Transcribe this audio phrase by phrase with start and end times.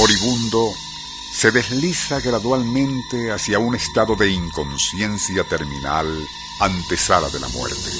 [0.00, 0.72] Moribundo
[1.30, 6.06] se desliza gradualmente hacia un estado de inconsciencia terminal
[6.58, 7.90] antesala de la muerte.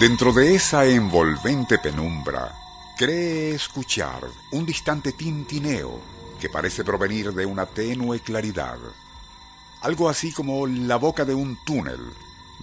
[0.00, 2.56] Dentro de esa envolvente penumbra,
[2.96, 6.00] cree escuchar un distante tintineo
[6.40, 8.78] que parece provenir de una tenue claridad,
[9.82, 12.00] algo así como la boca de un túnel,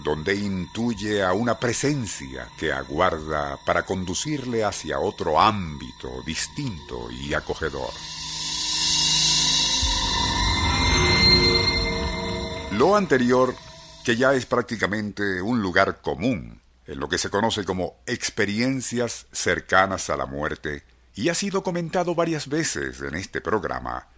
[0.04, 7.92] donde intuye a una presencia que aguarda para conducirle hacia otro ámbito distinto y acogedor.
[12.72, 13.56] Lo anterior,
[14.04, 20.10] que ya es prácticamente un lugar común en lo que se conoce como experiencias cercanas
[20.10, 20.84] a la muerte,
[21.16, 24.10] y ha sido comentado varias veces en este programa,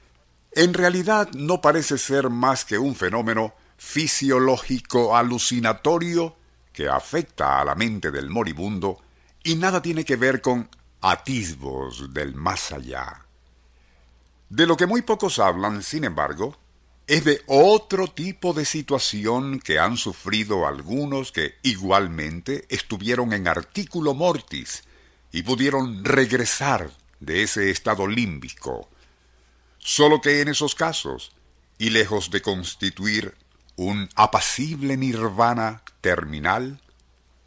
[0.51, 6.35] en realidad no parece ser más que un fenómeno fisiológico alucinatorio
[6.73, 8.99] que afecta a la mente del moribundo
[9.43, 10.69] y nada tiene que ver con
[11.01, 13.25] atisbos del más allá.
[14.49, 16.57] De lo que muy pocos hablan, sin embargo,
[17.05, 24.13] es de otro tipo de situación que han sufrido algunos que igualmente estuvieron en artículo
[24.13, 24.83] mortis
[25.31, 28.89] y pudieron regresar de ese estado límbico.
[29.77, 31.31] Solo que en esos casos,
[31.77, 33.35] y lejos de constituir
[33.77, 36.81] un apacible nirvana terminal,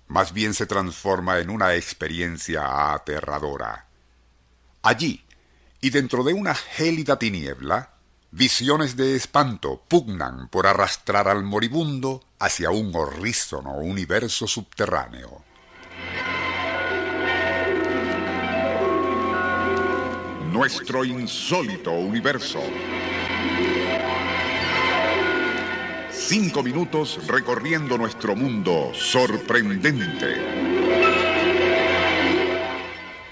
[0.06, 3.86] más bien se transforma en una experiencia aterradora.
[4.82, 5.24] Allí,
[5.80, 7.90] y dentro de una gélida tiniebla,
[8.30, 15.44] visiones de espanto pugnan por arrastrar al moribundo hacia un horrísono universo subterráneo.
[20.52, 22.60] Nuestro insólito universo.
[26.30, 30.36] Cinco minutos recorriendo nuestro mundo sorprendente.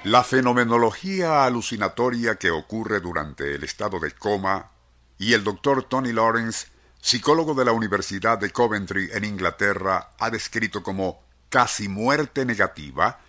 [0.02, 4.72] La fenomenología alucinatoria que ocurre durante el estado de coma
[5.16, 6.66] y el doctor Tony Lawrence,
[7.00, 13.20] psicólogo de la Universidad de Coventry en Inglaterra, ha descrito como casi muerte negativa,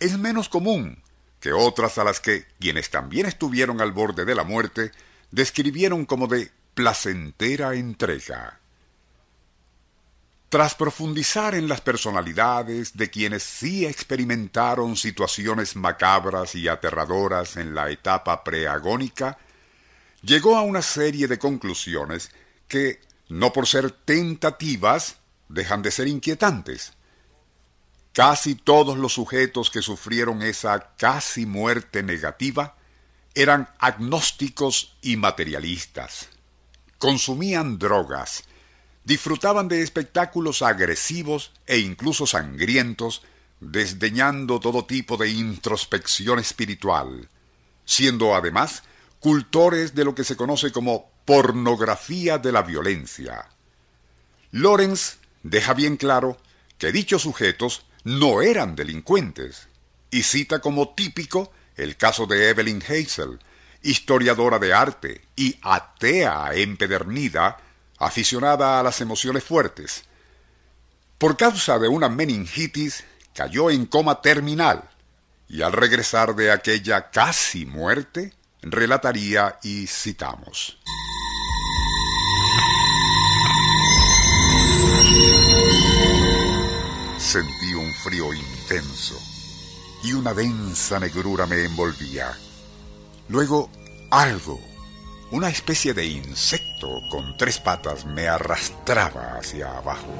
[0.00, 1.04] es menos común
[1.38, 4.90] que otras a las que quienes también estuvieron al borde de la muerte
[5.30, 8.58] describieron como de placentera entrega.
[10.48, 17.90] Tras profundizar en las personalidades de quienes sí experimentaron situaciones macabras y aterradoras en la
[17.90, 19.36] etapa preagónica,
[20.22, 22.30] llegó a una serie de conclusiones
[22.66, 22.98] que,
[23.28, 25.16] no por ser tentativas,
[25.50, 26.94] dejan de ser inquietantes.
[28.14, 32.74] Casi todos los sujetos que sufrieron esa casi muerte negativa
[33.34, 36.30] eran agnósticos y materialistas.
[36.98, 38.44] Consumían drogas,
[39.08, 43.22] disfrutaban de espectáculos agresivos e incluso sangrientos,
[43.58, 47.26] desdeñando todo tipo de introspección espiritual,
[47.86, 48.82] siendo además
[49.18, 53.48] cultores de lo que se conoce como pornografía de la violencia.
[54.50, 56.36] Lorenz deja bien claro
[56.76, 59.68] que dichos sujetos no eran delincuentes,
[60.10, 63.38] y cita como típico el caso de Evelyn Hazel,
[63.82, 67.56] historiadora de arte y atea empedernida,
[67.98, 70.04] aficionada a las emociones fuertes.
[71.18, 73.04] Por causa de una meningitis,
[73.34, 74.88] cayó en coma terminal,
[75.48, 78.32] y al regresar de aquella casi muerte,
[78.62, 80.78] relataría y citamos.
[87.18, 89.20] Sentí un frío intenso
[90.02, 92.36] y una densa negrura me envolvía.
[93.28, 93.70] Luego
[94.10, 94.60] algo,
[95.30, 96.57] una especie de insecto
[97.08, 100.14] con tres patas me arrastraba hacia abajo.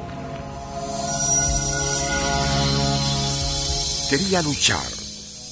[4.10, 4.86] Quería luchar,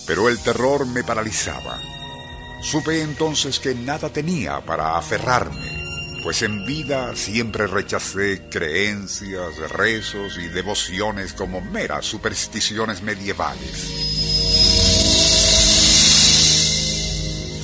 [0.07, 1.79] pero el terror me paralizaba.
[2.63, 10.49] Supe entonces que nada tenía para aferrarme, pues en vida siempre rechacé creencias, rezos y
[10.49, 14.26] devociones como meras supersticiones medievales.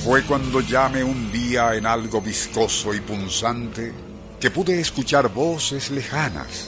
[0.03, 3.93] Fue cuando ya me hundía en algo viscoso y punzante
[4.37, 6.67] que pude escuchar voces lejanas,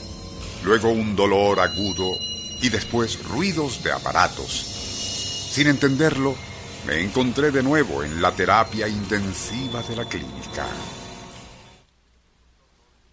[0.64, 2.12] luego un dolor agudo
[2.62, 4.50] y después ruidos de aparatos.
[5.52, 6.34] Sin entenderlo,
[6.86, 10.66] me encontré de nuevo en la terapia intensiva de la clínica.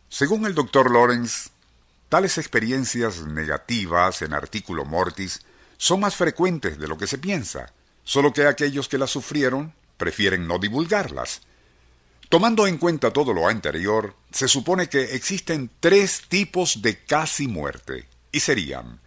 [0.07, 1.49] Según el doctor Lawrence,
[2.07, 5.41] tales experiencias negativas en artículo mortis
[5.75, 7.73] son más frecuentes de lo que se piensa,
[8.05, 11.41] solo que aquellos que las sufrieron prefieren no divulgarlas.
[12.29, 18.07] Tomando en cuenta todo lo anterior, se supone que existen tres tipos de casi muerte,
[18.31, 18.99] y serían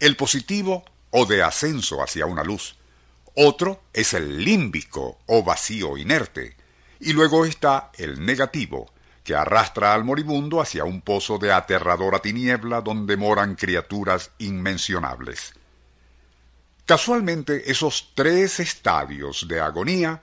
[0.00, 2.76] el positivo o de ascenso hacia una luz,
[3.34, 6.56] otro es el límbico o vacío inerte,
[7.00, 8.92] y luego está el negativo,
[9.24, 15.54] que arrastra al moribundo hacia un pozo de aterradora tiniebla donde moran criaturas inmencionables.
[16.84, 20.20] Casualmente, esos tres estadios de agonía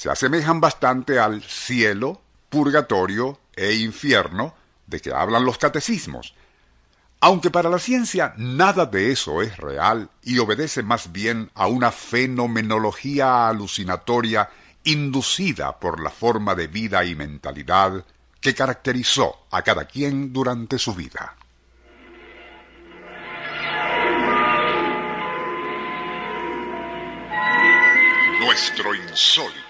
[0.00, 4.54] se asemejan bastante al cielo, purgatorio e infierno
[4.86, 6.32] de que hablan los catecismos,
[7.20, 11.92] aunque para la ciencia nada de eso es real y obedece más bien a una
[11.92, 14.48] fenomenología alucinatoria
[14.84, 18.02] inducida por la forma de vida y mentalidad
[18.40, 21.36] que caracterizó a cada quien durante su vida.
[28.40, 29.69] Nuestro insólito